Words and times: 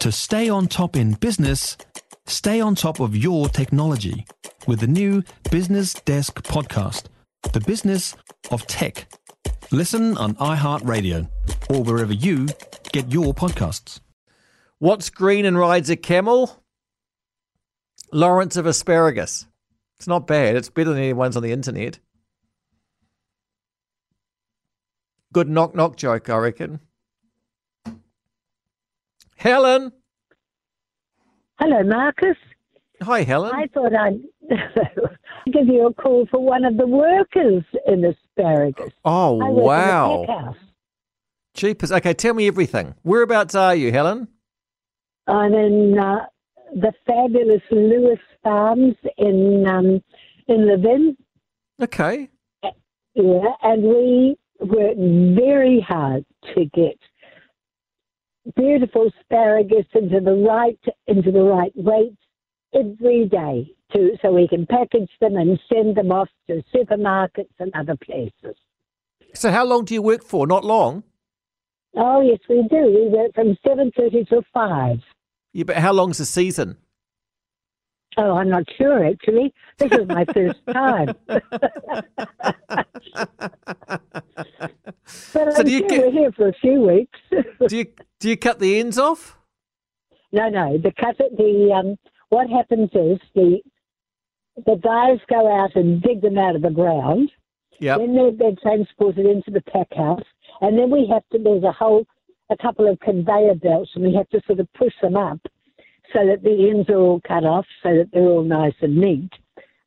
To 0.00 0.10
stay 0.10 0.48
on 0.48 0.66
top 0.66 0.96
in 0.96 1.12
business, 1.12 1.76
stay 2.26 2.58
on 2.58 2.74
top 2.74 3.00
of 3.00 3.14
your 3.14 3.50
technology 3.50 4.24
with 4.66 4.80
the 4.80 4.86
new 4.86 5.22
Business 5.50 5.92
Desk 5.92 6.42
podcast, 6.42 7.08
The 7.52 7.60
Business 7.60 8.16
of 8.50 8.66
Tech. 8.66 9.12
Listen 9.70 10.16
on 10.16 10.36
iHeartRadio 10.36 11.28
or 11.68 11.82
wherever 11.82 12.14
you 12.14 12.48
get 12.92 13.12
your 13.12 13.34
podcasts. 13.34 14.00
What's 14.78 15.10
green 15.10 15.44
and 15.44 15.58
rides 15.58 15.90
a 15.90 15.96
camel? 15.96 16.64
Lawrence 18.10 18.56
of 18.56 18.64
asparagus. 18.64 19.46
It's 19.98 20.08
not 20.08 20.26
bad. 20.26 20.56
It's 20.56 20.70
better 20.70 20.94
than 20.94 21.02
any 21.02 21.12
ones 21.12 21.36
on 21.36 21.42
the 21.42 21.52
internet. 21.52 21.98
Good 25.34 25.50
knock 25.50 25.74
knock 25.74 25.96
joke, 25.96 26.30
I 26.30 26.38
reckon. 26.38 26.80
Helen. 29.40 29.90
Hello, 31.58 31.82
Marcus. 31.82 32.36
Hi, 33.00 33.22
Helen. 33.22 33.52
I 33.54 33.68
thought 33.72 33.94
I'd 33.94 34.20
give 35.52 35.66
you 35.66 35.86
a 35.86 35.94
call 35.94 36.26
for 36.30 36.40
one 36.40 36.66
of 36.66 36.76
the 36.76 36.86
workers 36.86 37.64
in 37.86 38.04
asparagus. 38.04 38.92
Oh, 39.02 39.40
I 39.40 39.48
work 39.48 39.48
in 39.48 39.54
the 39.54 39.62
wow. 39.62 40.56
Jeepers. 41.54 41.90
Okay, 41.90 42.12
tell 42.12 42.34
me 42.34 42.48
everything. 42.48 42.94
Whereabouts 43.02 43.54
are 43.54 43.74
you, 43.74 43.90
Helen? 43.90 44.28
I'm 45.26 45.54
in 45.54 45.98
uh, 45.98 46.26
the 46.74 46.92
fabulous 47.06 47.62
Lewis 47.70 48.18
Farms 48.44 48.94
in 49.16 49.66
um, 49.66 50.02
in 50.48 50.68
Levin. 50.68 51.16
Okay. 51.82 52.28
Yeah, 53.14 53.54
and 53.62 53.82
we 53.84 54.36
work 54.60 54.96
very 55.34 55.80
hard 55.80 56.26
to 56.54 56.66
get 56.66 56.98
beautiful 58.56 59.08
asparagus 59.08 59.86
into 59.94 60.20
the 60.20 60.32
right 60.32 60.78
into 61.06 61.30
the 61.30 61.42
right 61.42 61.72
weight 61.74 62.16
every 62.74 63.28
day 63.28 63.70
to 63.92 64.16
so 64.22 64.32
we 64.32 64.48
can 64.48 64.66
package 64.66 65.10
them 65.20 65.36
and 65.36 65.58
send 65.72 65.96
them 65.96 66.12
off 66.12 66.28
to 66.46 66.62
supermarkets 66.74 67.54
and 67.58 67.72
other 67.74 67.96
places. 67.96 68.56
So, 69.34 69.50
how 69.50 69.64
long 69.64 69.84
do 69.84 69.94
you 69.94 70.02
work 70.02 70.24
for? 70.24 70.46
Not 70.46 70.64
long. 70.64 71.04
Oh 71.96 72.20
yes, 72.20 72.38
we 72.48 72.66
do. 72.70 72.86
We 72.86 73.08
work 73.08 73.34
from 73.34 73.56
seven 73.66 73.90
thirty 73.96 74.24
till 74.24 74.42
five. 74.52 74.98
Yeah, 75.52 75.64
but 75.64 75.76
how 75.76 75.92
long's 75.92 76.18
the 76.18 76.24
season? 76.24 76.76
Oh, 78.16 78.36
I'm 78.36 78.48
not 78.48 78.64
sure 78.76 79.04
actually. 79.06 79.52
This 79.78 79.92
is 79.92 80.08
my 80.08 80.24
first 80.34 80.58
time. 80.72 81.14
but 81.26 81.44
So 85.06 85.44
I'm 85.56 85.64
do 85.64 85.70
you 85.70 85.78
sure 85.80 85.88
get- 85.88 86.04
we're 86.06 86.10
here 86.12 86.32
for 86.32 86.48
a 86.48 86.52
few 86.54 86.80
weeks. 86.82 87.18
do 87.68 87.76
you 87.78 87.86
do 88.18 88.28
you 88.28 88.36
cut 88.36 88.58
the 88.58 88.78
ends 88.80 88.98
off? 88.98 89.36
no, 90.32 90.48
no. 90.48 90.78
The 90.78 90.92
cut 90.92 91.16
the 91.18 91.72
um. 91.74 91.96
What 92.28 92.48
happens 92.48 92.90
is 92.94 93.18
the 93.34 93.58
the 94.66 94.76
guys 94.76 95.18
go 95.28 95.50
out 95.60 95.74
and 95.74 96.00
dig 96.02 96.20
them 96.22 96.38
out 96.38 96.54
of 96.56 96.62
the 96.62 96.70
ground. 96.70 97.30
Yep. 97.80 97.98
Then 97.98 98.14
they're, 98.14 98.32
they're 98.32 98.56
transported 98.62 99.24
into 99.26 99.50
the 99.50 99.62
pack 99.62 99.88
house, 99.96 100.22
and 100.60 100.78
then 100.78 100.90
we 100.90 101.08
have 101.12 101.22
to. 101.32 101.38
There's 101.42 101.64
a 101.64 101.72
whole, 101.72 102.04
a 102.50 102.56
couple 102.56 102.86
of 102.90 103.00
conveyor 103.00 103.54
belts, 103.54 103.90
and 103.94 104.04
we 104.04 104.14
have 104.14 104.28
to 104.30 104.40
sort 104.46 104.60
of 104.60 104.68
push 104.74 104.92
them 105.02 105.16
up 105.16 105.40
so 106.12 106.26
that 106.26 106.42
the 106.42 106.70
ends 106.70 106.88
are 106.88 106.96
all 106.96 107.20
cut 107.26 107.44
off, 107.44 107.66
so 107.82 107.90
that 107.90 108.08
they're 108.12 108.22
all 108.22 108.42
nice 108.42 108.74
and 108.80 108.96
neat. 108.96 109.30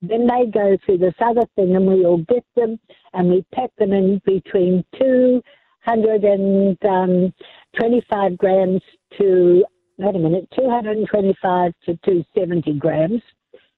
Then 0.00 0.26
they 0.26 0.50
go 0.50 0.76
through 0.84 0.98
this 0.98 1.14
other 1.20 1.42
thing, 1.54 1.76
and 1.76 1.86
we 1.86 2.04
all 2.04 2.18
get 2.28 2.44
them, 2.56 2.78
and 3.12 3.28
we 3.28 3.44
pack 3.54 3.70
them 3.78 3.92
in 3.92 4.20
between 4.24 4.84
two 4.98 5.42
hundred 5.80 6.24
and 6.24 6.76
um, 6.84 7.32
twenty-five 7.78 8.36
grams 8.38 8.82
to 9.18 9.64
wait 9.98 10.16
a 10.16 10.18
minute, 10.18 10.48
two 10.58 10.68
hundred 10.68 10.98
and 10.98 11.08
twenty-five 11.08 11.72
to 11.86 11.98
two 12.04 12.24
seventy 12.36 12.72
grams, 12.72 13.22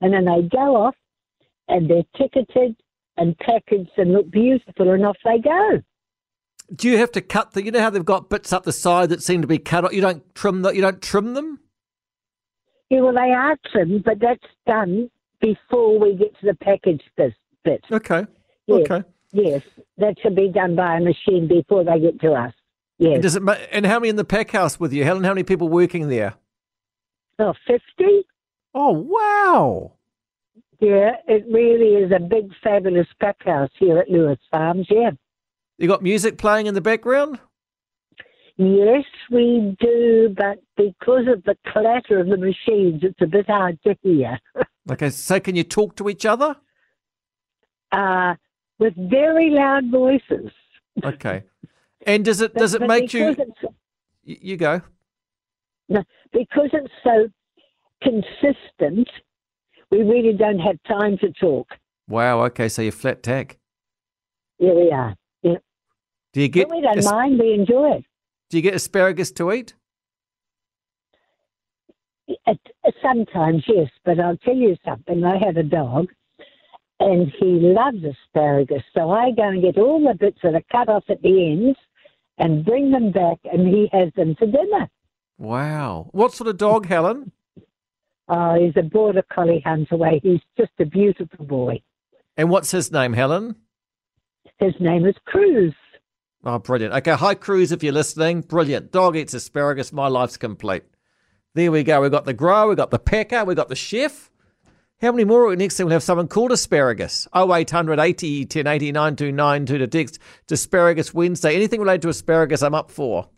and 0.00 0.12
then 0.12 0.24
they 0.26 0.42
go 0.48 0.76
off, 0.76 0.94
and 1.68 1.88
they're 1.88 2.02
ticketed 2.16 2.76
and 3.16 3.36
packaged 3.38 3.90
and 3.96 4.12
look 4.12 4.30
beautiful, 4.30 4.90
and 4.90 5.04
off 5.06 5.16
they 5.24 5.38
go. 5.38 5.80
Do 6.74 6.88
you 6.88 6.98
have 6.98 7.12
to 7.12 7.20
cut 7.20 7.52
the? 7.52 7.64
You 7.64 7.70
know 7.70 7.80
how 7.80 7.90
they've 7.90 8.04
got 8.04 8.30
bits 8.30 8.52
up 8.52 8.64
the 8.64 8.72
side 8.72 9.08
that 9.08 9.22
seem 9.22 9.40
to 9.40 9.48
be 9.48 9.58
cut 9.58 9.84
off. 9.84 9.92
You 9.92 10.02
don't 10.02 10.34
trim 10.34 10.62
the, 10.62 10.70
You 10.70 10.82
don't 10.82 11.02
trim 11.02 11.34
them. 11.34 11.60
Yeah, 12.90 13.00
well, 13.00 13.14
they 13.14 13.32
are 13.32 13.56
trimmed, 13.72 14.04
but 14.04 14.18
that's 14.20 14.44
done 14.66 15.10
before 15.40 15.98
we 15.98 16.14
get 16.14 16.38
to 16.40 16.46
the 16.46 16.54
package 16.54 17.02
bit. 17.16 17.32
bit. 17.64 17.84
Okay. 17.90 18.26
Yes, 18.66 18.80
Okay. 18.90 19.08
Yes, 19.32 19.62
that 19.98 20.16
should 20.20 20.34
be 20.34 20.48
done 20.48 20.74
by 20.74 20.96
a 20.96 21.00
machine 21.00 21.46
before 21.46 21.84
they 21.84 22.00
get 22.00 22.20
to 22.20 22.32
us. 22.32 22.52
Yes. 22.98 23.14
And 23.14 23.22
does 23.22 23.36
it? 23.36 23.42
And 23.70 23.86
how 23.86 24.00
many 24.00 24.08
in 24.08 24.16
the 24.16 24.24
pack 24.24 24.50
house 24.50 24.80
with 24.80 24.92
you, 24.92 25.04
Helen? 25.04 25.22
How 25.22 25.30
many 25.30 25.44
people 25.44 25.68
working 25.68 26.08
there? 26.08 26.34
Oh, 27.38 27.54
50? 27.66 27.80
Oh 28.74 28.90
wow! 28.90 29.92
Yeah, 30.80 31.12
it 31.28 31.44
really 31.50 32.02
is 32.02 32.12
a 32.12 32.18
big, 32.18 32.50
fabulous 32.62 33.06
pack 33.20 33.36
house 33.44 33.70
here 33.78 33.98
at 33.98 34.10
Lewis 34.10 34.38
Farms, 34.50 34.86
yeah. 34.90 35.10
You 35.78 35.88
got 35.88 36.02
music 36.02 36.36
playing 36.36 36.66
in 36.66 36.74
the 36.74 36.80
background? 36.80 37.38
Yes, 38.56 39.04
we 39.30 39.76
do, 39.80 40.34
but 40.36 40.58
because 40.76 41.26
of 41.28 41.42
the 41.44 41.56
clatter 41.72 42.18
of 42.20 42.26
the 42.28 42.36
machines, 42.36 43.02
it's 43.02 43.20
a 43.22 43.26
bit 43.26 43.46
hard 43.48 43.78
to 43.86 43.96
hear. 44.02 44.38
Okay, 44.90 45.10
so 45.10 45.38
can 45.38 45.54
you 45.54 45.62
talk 45.62 45.94
to 45.96 46.08
each 46.08 46.26
other? 46.26 46.56
Uh, 47.92 48.34
with 48.78 48.94
very 48.96 49.50
loud 49.50 49.88
voices. 49.90 50.50
Okay. 51.04 51.44
And 52.06 52.24
does 52.24 52.40
it 52.40 52.54
does 52.54 52.74
it 52.74 52.80
make 52.80 53.12
you? 53.12 53.28
because 53.30 53.46
it's- 53.48 53.74
y- 54.26 54.38
You 54.40 54.56
go. 54.56 54.80
No, 55.88 56.02
because 56.32 56.70
it's 56.72 56.92
so 57.04 57.28
consistent, 58.02 59.08
we 59.90 60.02
really 60.02 60.32
don't 60.32 60.58
have 60.58 60.76
time 60.88 61.18
to 61.18 61.30
talk. 61.34 61.68
Wow. 62.08 62.42
Okay, 62.46 62.68
so 62.68 62.82
you're 62.82 62.90
flat 62.90 63.22
tack. 63.22 63.58
Here 64.58 64.74
we 64.74 64.90
are. 64.90 65.14
Yeah. 65.42 65.58
Do 66.32 66.40
you 66.40 66.48
get? 66.48 66.68
but 66.68 66.76
we 66.76 66.82
don't 66.82 66.98
as- 66.98 67.04
mind. 67.10 67.38
We 67.38 67.52
enjoy 67.52 67.96
it. 67.98 68.04
Do 68.50 68.58
you 68.58 68.62
get 68.62 68.74
asparagus 68.74 69.30
to 69.32 69.52
eat? 69.52 69.74
Sometimes, 73.02 73.64
yes, 73.66 73.88
but 74.04 74.20
I'll 74.20 74.36
tell 74.38 74.54
you 74.54 74.76
something. 74.84 75.24
I 75.24 75.38
have 75.38 75.56
a 75.56 75.62
dog, 75.62 76.08
and 76.98 77.32
he 77.38 77.46
loves 77.60 77.98
asparagus. 78.04 78.82
So 78.94 79.10
I 79.10 79.30
go 79.30 79.48
and 79.48 79.62
get 79.62 79.78
all 79.78 80.00
the 80.00 80.14
bits 80.14 80.38
that 80.42 80.54
are 80.54 80.62
cut 80.70 80.88
off 80.88 81.04
at 81.08 81.22
the 81.22 81.52
ends 81.52 81.78
and 82.38 82.64
bring 82.64 82.90
them 82.90 83.12
back, 83.12 83.38
and 83.44 83.66
he 83.66 83.88
has 83.92 84.12
them 84.16 84.34
for 84.38 84.46
dinner. 84.46 84.88
Wow. 85.38 86.10
What 86.12 86.32
sort 86.34 86.48
of 86.48 86.56
dog, 86.56 86.86
Helen? 86.86 87.32
Oh, 88.28 88.54
he's 88.54 88.76
a 88.76 88.82
border 88.82 89.24
collie 89.32 89.62
huntaway. 89.64 90.20
He's 90.22 90.40
just 90.56 90.72
a 90.78 90.84
beautiful 90.84 91.44
boy. 91.44 91.82
And 92.36 92.50
what's 92.50 92.70
his 92.70 92.92
name, 92.92 93.12
Helen? 93.12 93.56
His 94.58 94.74
name 94.78 95.06
is 95.06 95.16
Cruz. 95.26 95.74
Oh, 96.42 96.58
brilliant. 96.58 96.94
Okay, 96.94 97.12
hi, 97.12 97.34
Cruz, 97.34 97.70
if 97.70 97.82
you're 97.82 97.92
listening. 97.92 98.40
Brilliant. 98.40 98.92
Dog 98.92 99.16
eats 99.16 99.34
asparagus. 99.34 99.92
My 99.92 100.08
life's 100.08 100.38
complete. 100.38 100.84
There 101.54 101.70
we 101.70 101.82
go. 101.82 102.00
We've 102.00 102.10
got 102.10 102.24
the 102.24 102.32
grower, 102.32 102.68
we've 102.68 102.76
got 102.76 102.90
the 102.90 102.98
packer, 102.98 103.44
we've 103.44 103.56
got 103.56 103.68
the 103.68 103.76
chef. 103.76 104.30
How 105.00 105.10
many 105.12 105.24
more? 105.24 105.54
Next 105.56 105.76
thing 105.76 105.86
we'll 105.86 105.94
have 105.94 106.02
someone 106.02 106.28
called 106.28 106.52
asparagus. 106.52 107.26
0800 107.34 107.98
80 107.98 108.44
10 108.46 108.66
80 108.66 108.92
929 108.92 109.66
to 109.66 109.86
text 109.86 110.18
Asparagus 110.50 111.14
Wednesday. 111.14 111.56
Anything 111.56 111.80
related 111.80 112.02
to 112.02 112.08
asparagus, 112.10 112.62
I'm 112.62 112.74
up 112.74 112.90
for. 112.90 113.28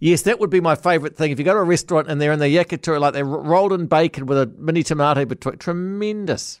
Yes, 0.00 0.22
that 0.22 0.40
would 0.40 0.50
be 0.50 0.60
my 0.60 0.74
favourite 0.74 1.16
thing. 1.16 1.30
If 1.30 1.38
you 1.38 1.44
go 1.44 1.54
to 1.54 1.60
a 1.60 1.64
restaurant 1.64 2.08
and 2.08 2.20
they're 2.20 2.32
in 2.32 2.38
the 2.40 2.46
yakitori, 2.46 2.98
like 2.98 3.14
they're 3.14 3.24
rolled 3.24 3.72
in 3.72 3.86
bacon 3.86 4.26
with 4.26 4.38
a 4.38 4.46
mini 4.46 4.82
tomato 4.82 5.24
between, 5.24 5.58
tremendous. 5.58 6.60